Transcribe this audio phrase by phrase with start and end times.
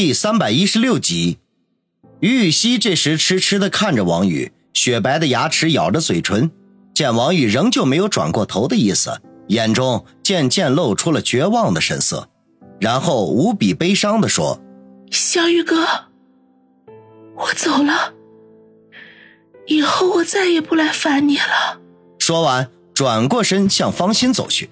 [0.00, 1.38] 第三百一十六集，
[2.20, 6.52] 于雨溪这时痴痴的看着王宇，雪白的牙齿咬着嘴唇。
[6.94, 12.28] 见王宇仍旧没有转过头的意思，眼中渐渐露出了绝望的神色，
[12.78, 14.62] 然后无比悲伤的说
[15.10, 15.84] ：“小宇哥，
[17.34, 18.14] 我走了，
[19.66, 21.80] 以后我再也不来烦你了。”
[22.20, 24.70] 说完，转过身向方心走去。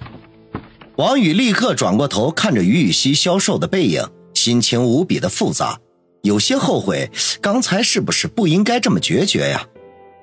[0.95, 4.09] 王宇立刻转过头，看着于雨溪消瘦的背影。
[4.47, 5.81] 心情无比的复杂，
[6.23, 7.11] 有些后悔
[7.41, 9.67] 刚才是不是不应该这么决绝呀？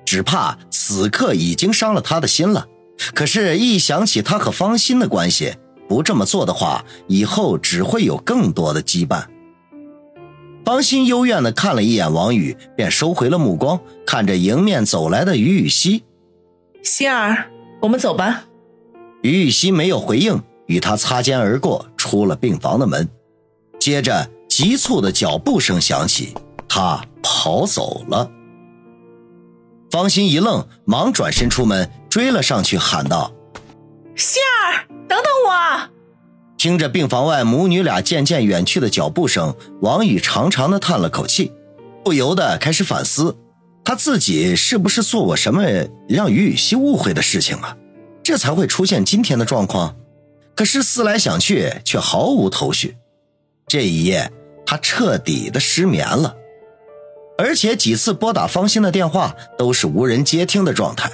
[0.06, 2.66] 只怕此刻已经伤了他的心了。
[3.14, 5.56] 可是，一想起他和方心的关系，
[5.86, 9.26] 不这么做的话，以后只会有更多的羁绊。
[10.64, 16.02] 方心幽怨的看了一眼王宇，便收回了目光，看着迎面走来的于雨溪
[16.82, 17.50] ：“心儿，
[17.82, 18.44] 我们走吧。”
[19.20, 23.06] 于雨溪没有回应，与他擦肩而过，出了病房的门。
[23.84, 26.32] 接着，急促的脚步声响起，
[26.66, 28.30] 他跑走了。
[29.90, 33.30] 方心一愣，忙转身出门，追了上去，喊道
[34.16, 35.90] ：“杏儿，等等我！”
[36.56, 41.52] 听着病房外母女俩渐渐远去的脚步声，王宇长长的叹了口气，
[42.02, 43.36] 不由得开始反思，
[43.84, 45.62] 他自己是不是做过什么
[46.08, 47.76] 让于雨溪误会的事情啊？
[48.22, 49.94] 这才会出现今天的状况。
[50.56, 52.96] 可是思来想去，却毫无头绪。
[53.66, 54.30] 这一夜，
[54.66, 56.36] 他彻底的失眠了，
[57.38, 61.10] 而且几次拨打方心的电话都是无人接听的状态。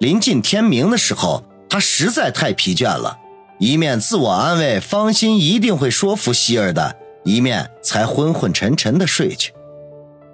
[0.00, 3.18] 临近天明的时候，他实在太疲倦了，
[3.58, 9.52] 一面自我安慰方心一定会说服希儿的，一面才昏昏沉沉的睡去。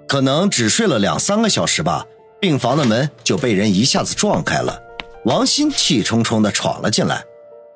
[0.07, 2.05] 可能只睡了两三个小时吧，
[2.39, 4.81] 病房的门就被人一下子撞开了，
[5.25, 7.23] 王鑫气冲冲的闯了进来，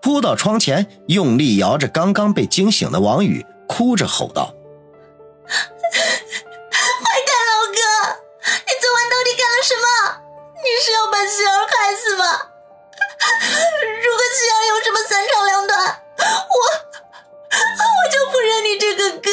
[0.01, 3.45] 扑到窗前，用力摇着刚刚被惊醒的王宇。
[3.75, 4.53] 哭着吼道
[5.49, 5.57] ：“坏
[7.25, 7.81] 蛋老哥，
[8.45, 9.87] 你昨晚到底干了什么？
[10.61, 12.23] 你是要把希儿害死吗？
[14.03, 16.55] 如果希儿有什么三长两短，我
[17.49, 19.27] 我就不认你这个哥。”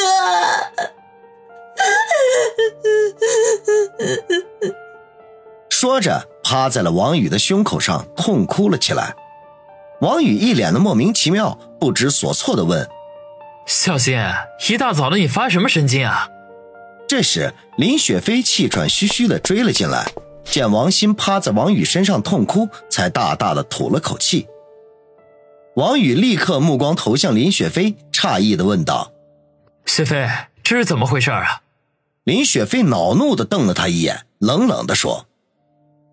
[5.69, 9.15] 说着，趴在了王宇的胸口上，痛哭了起来。
[10.00, 12.88] 王宇一脸的莫名其妙、不知所措的问。
[13.72, 14.20] 小心！
[14.69, 16.28] 一大早的，你发什么神经啊？
[17.06, 20.10] 这时，林雪飞气喘吁吁的追了进来，
[20.42, 24.48] 见王鑫趴在王宇身上痛哭，才大大的吐了口气。
[25.76, 29.12] 王宇立刻目光投向林雪飞，诧异的问道
[29.86, 30.28] ：“雪飞，
[30.64, 31.62] 这是怎么回事啊？”
[32.26, 35.26] 林雪飞恼怒的瞪了他一眼，冷冷的说：“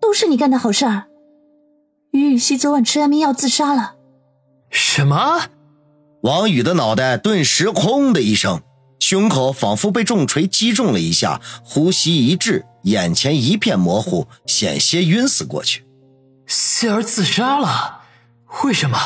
[0.00, 1.06] 都是你干的好事儿。
[2.12, 3.96] 于雨溪昨晚吃安眠药自杀了。”
[4.70, 5.48] 什么？
[6.22, 8.60] 王宇的脑袋顿时“轰”的一声，
[8.98, 15.86] 胸口仿佛被重锤击中了一下，呼吸一滞，眼前一片模糊，险些晕死过去。
[16.46, 18.00] 希儿自杀了？
[18.64, 18.98] 为什么？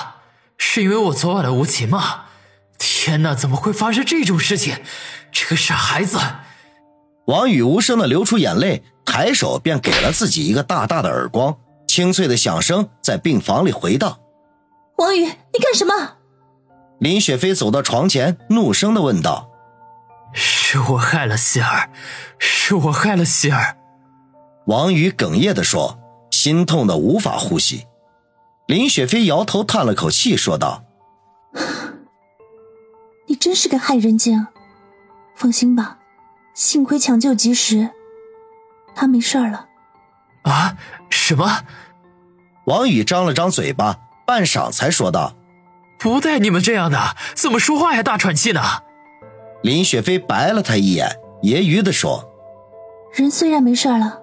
[0.57, 2.23] 是因为我昨晚的无情吗？
[2.79, 4.77] 天哪，怎么会发生这种事情？
[5.31, 6.19] 这个傻孩子！
[7.27, 11.55] 王宇无声的流出眼泪，抬手便给了自己一个大大的耳光，
[11.87, 14.19] 清脆的响声在病房里回荡。
[14.97, 15.93] 王宇，你干什么？
[17.03, 19.51] 林雪飞走到床前，怒声的问道
[20.33, 21.91] ：“是我害了希儿，
[22.39, 23.77] 是我害了希儿。”
[24.67, 25.99] 王宇哽咽的说，
[26.31, 27.89] 心痛的无法呼吸。
[28.69, 30.85] 林雪飞摇头叹了口气，说道
[33.27, 34.47] ：“你真是个害人精。
[35.35, 35.99] 放心吧，
[36.55, 37.91] 幸亏抢救及时，
[38.95, 39.67] 他没事了。”
[40.49, 40.77] 啊？
[41.11, 41.65] 什么？
[42.67, 45.35] 王宇张了张嘴巴，半晌才说道。
[46.03, 46.99] 不带你们这样的，
[47.37, 48.61] 怎么说话还大喘气呢？
[49.63, 52.29] 林雪飞白了他一眼，揶揄的说
[53.15, 54.19] ：“人虽然没事了，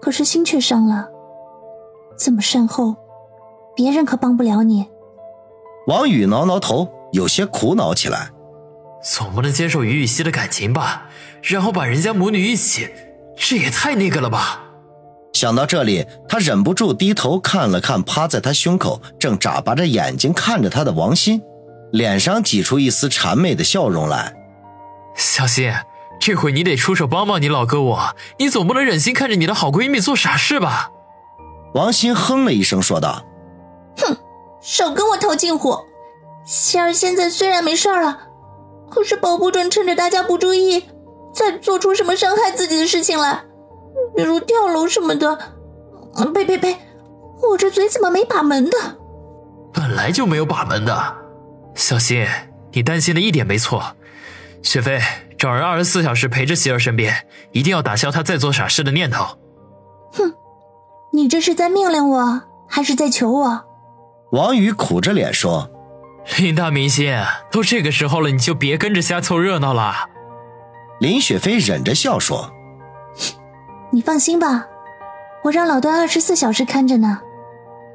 [0.00, 1.10] 可是心却伤了。
[2.16, 2.96] 这么善后，
[3.74, 4.88] 别人可帮不了你。”
[5.86, 8.30] 王宇挠挠头，有些苦恼起来。
[9.04, 11.08] 总不能接受于雨溪的感情吧？
[11.42, 12.88] 然后把人家母女一起，
[13.36, 14.64] 这也太那个了吧？
[15.36, 21.42] 想到这里，他忍不住低头看了看趴在他胸口、正眨巴着眼睛看着他的王鑫，
[21.92, 24.34] 脸上挤出一丝谄媚的笑容来。
[25.14, 25.70] 小心，
[26.18, 30.90] 这回你得出手帮帮你老哥我，你总不能忍心看着你的好闺蜜做傻事吧？
[31.74, 33.22] 王鑫哼了一声说道
[34.00, 34.16] ：“哼，
[34.62, 35.76] 少跟我套近乎。
[36.46, 38.20] 希儿现在虽然没事了，
[38.90, 40.86] 可是保不准趁着大家不注意，
[41.34, 43.44] 再做出什么伤害自己的事情来。”
[44.16, 45.36] 比如跳楼什么的，
[46.34, 46.76] 呸呸呸！
[47.50, 48.76] 我这嘴怎么没把门的？
[49.72, 51.16] 本来就没有把门的。
[51.74, 52.26] 小新，
[52.72, 53.96] 你担心的一点没错。
[54.62, 55.00] 雪飞，
[55.38, 59.38] 找人二十四小时陪着希儿身边，一定要打消他再做傻事的念头。
[60.12, 60.32] 哼，
[61.12, 63.64] 你这是在命令我，还是在求我？
[64.32, 65.70] 王宇苦着脸说
[66.38, 69.94] ：“林大明星，都这个时候了，你就别跟着瞎凑热闹了。”
[70.98, 72.50] 林雪飞忍着笑说
[73.96, 74.66] ：“你放心吧，
[75.42, 77.18] 我让老段二十四小时看着呢。”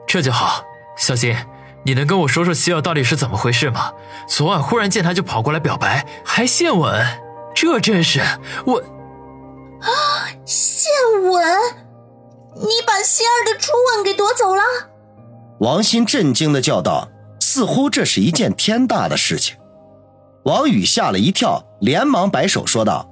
[0.07, 0.65] 这就好，
[0.98, 1.36] 小心。
[1.83, 3.94] 你能跟我说说希儿到底是怎么回事吗？
[4.27, 7.06] 昨晚忽然见他就跑过来表白，还献吻，
[7.53, 8.19] 这真是
[8.65, 10.25] 我啊！
[10.44, 11.44] 献吻？
[12.56, 14.63] 你把希儿的初吻给夺走了？
[15.59, 17.09] 王鑫震惊的叫道，
[17.39, 19.56] 似乎这是一件天大的事情。
[20.45, 23.07] 王宇吓了一跳，连忙摆手说道：“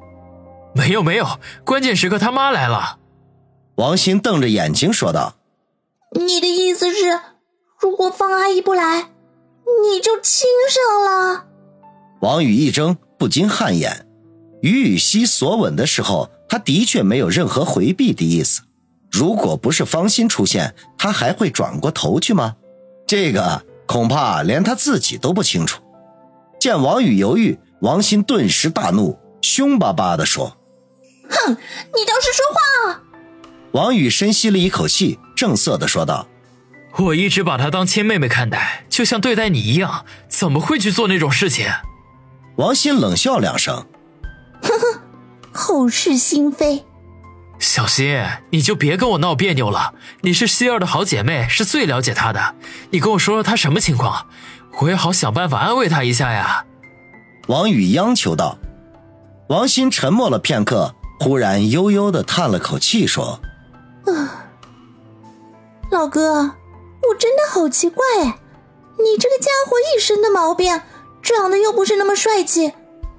[0.74, 3.00] 没有没有，关键时刻他妈来了。”
[3.76, 5.36] 王鑫瞪着眼睛说道
[6.16, 7.20] ：“你的意思是？”
[7.80, 9.10] 如果方阿姨不来，
[9.84, 11.46] 你就亲上了。
[12.20, 14.06] 王宇一怔，不禁汗颜。
[14.62, 18.62] 于雨溪所吻的时候，他的确没有任何回避的意思。
[19.10, 22.58] 如果不是方心出现，他还会转过头去吗？
[23.08, 25.82] 这个恐怕连他自己都不清楚。
[26.60, 30.58] 见王宇犹豫，王鑫顿时大怒，凶巴巴地说
[31.30, 33.02] ：“哼，你倒是说话！”
[33.74, 36.28] 王宇深吸了一口气，正色的说道。
[36.98, 41.68] 我一直把她当亲妹妹看待，就像对待你一样，怎么会去做那种事情？
[42.58, 43.86] 王鑫冷笑两声，
[44.62, 45.02] 呵呵，
[45.54, 46.84] 口是心非。
[47.60, 49.94] 小新，你就别跟我闹别扭了。
[50.22, 52.56] 你是希儿的好姐妹，是最了解她的。
[52.90, 54.28] 你跟我说说她什么情况，
[54.82, 56.66] 我也好想办法安慰她一下呀。
[57.48, 58.58] 王宇央求道。
[59.50, 63.40] 王鑫沉默了片刻，忽然悠悠的叹了口气，说
[64.08, 64.48] ：“啊，
[65.92, 66.56] 老哥。”
[67.10, 68.40] 我真的好奇怪哎，
[68.98, 70.82] 你这个家伙一身的毛病，
[71.24, 72.74] 长得又不是那么帅气，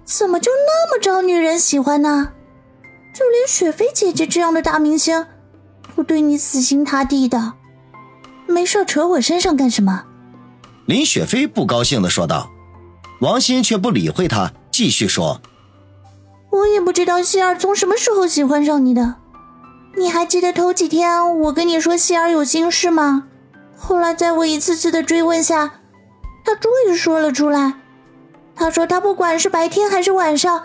[0.05, 2.33] 怎么就那么招女人喜欢呢？
[3.15, 5.27] 就连雪飞姐姐这样的大明星，
[5.97, 7.55] 都对你死心塌地的，
[8.47, 10.05] 没事扯我身上干什么？
[10.85, 12.51] 林雪飞不高兴的说道。
[13.23, 15.41] 王鑫却不理会他，继续说
[16.51, 19.17] ：“我也不知道希儿从什么时候喜欢上你的，
[19.97, 23.25] 你还记得头几天我跟你说希儿有心事吗？”
[23.77, 25.81] 后来，在我一次次的追问下，
[26.45, 27.75] 他终于说了出来。
[28.55, 30.65] 他说：“他不管是白天还是晚上，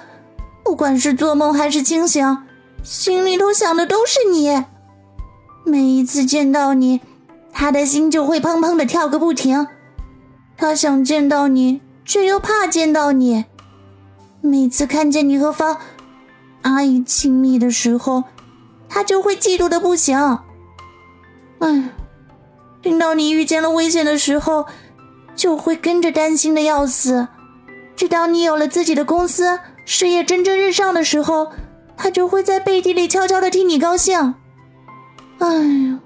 [0.63, 2.39] 不管是做梦还是清醒，
[2.83, 4.65] 心里头想的都是你。
[5.63, 6.99] 每一次见到你，
[7.53, 9.65] 他的心就会砰砰的跳个不停。
[10.57, 13.45] 他想见到你，却又怕见到你。
[14.45, 15.77] 每次看见你和方
[16.61, 18.23] 阿姨亲密的时候，
[18.87, 20.17] 他就会嫉妒的不行。
[21.59, 21.89] 哎。”
[22.81, 24.67] 听到你遇见了危险的时候，
[25.35, 27.29] 就会跟着担心的要死；
[27.95, 31.51] 直到你有了自己的公司，事业蒸蒸日上的时候，
[31.97, 34.35] 他就会在背地里悄悄的替你高兴。
[35.39, 35.99] 哎呀，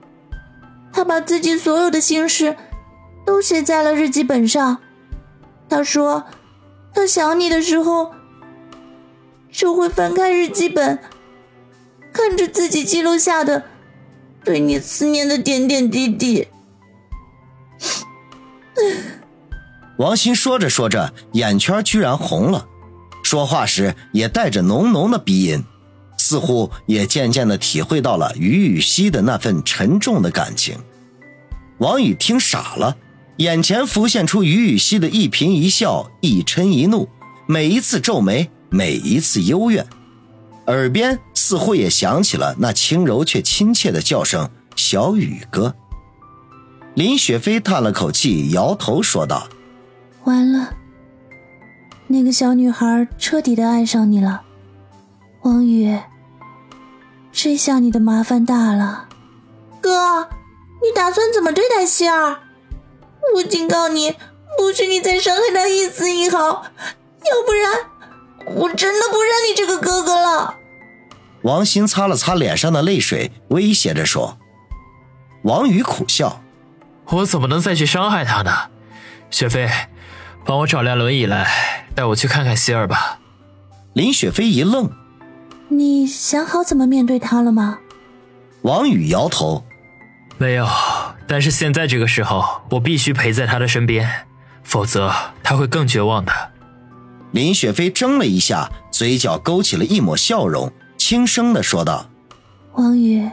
[0.94, 2.56] 他把自己所有的心事
[3.26, 4.78] 都写在了日记本上。
[5.68, 6.24] 他说，
[6.94, 8.14] 他想你的时候，
[9.52, 11.00] 就会翻开日记本，
[12.14, 13.64] 看着自己记录下的
[14.44, 16.48] 对你思念的点点滴滴。
[19.98, 22.68] 王鑫说着说着，眼圈居然红了，
[23.24, 25.64] 说话时也带着浓浓的鼻音，
[26.18, 30.78] 似乎也渐渐的体会到了于雨溪的那份沉重的感情。
[31.80, 32.96] 王宇听傻了，
[33.38, 37.10] 眼前浮现出于雨溪的一颦一笑，一嗔一怒，
[37.46, 39.86] 每一次皱眉，每一次幽怨，
[40.68, 45.76] 耳边似乎也响起了那轻柔却亲切的叫声：“小雨哥。”
[46.96, 49.48] 林雪飞叹了口气，摇头说道
[50.26, 50.74] ：“完了，
[52.08, 54.42] 那个小女孩彻底的爱上你了，
[55.44, 55.98] 王宇，
[57.32, 59.08] 这下你的麻烦大了。
[59.82, 60.28] 哥，
[60.82, 62.40] 你打算怎么对待希儿？
[63.36, 64.16] 我警告你，
[64.58, 67.74] 不许你再伤害她一丝一毫，要不然
[68.46, 70.56] 我真的不认你这个哥哥了。”
[71.44, 74.38] 王鑫擦了擦脸上的泪水，威胁着说
[75.44, 76.42] ：“王宇苦笑。”
[77.12, 78.52] 我怎么能再去伤害他呢？
[79.32, 79.68] 雪飞，
[80.46, 83.20] 帮我找辆轮椅来，带我去看看希儿吧。
[83.94, 84.92] 林雪飞一愣
[85.70, 87.80] ：“你想好怎么面对他了吗？”
[88.62, 89.66] 王宇摇头
[90.38, 90.68] ：“没有。
[91.26, 94.28] 但是现在这个时候，我必须陪在他的身边，
[94.64, 96.32] 否则他会更绝望的。”
[97.32, 102.10] 林雪飞怔了一下，嘴角勾起了一抹笑容，轻声的说道
[102.74, 103.30] ：“王宇，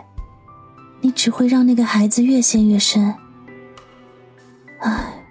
[1.00, 3.14] 你只会让那个孩子越陷越深。”
[4.80, 5.24] 唉，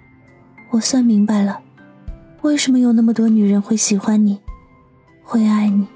[0.70, 1.60] 我算明白了，
[2.42, 4.40] 为什么有那么多女人会喜欢你，
[5.22, 5.86] 会爱你。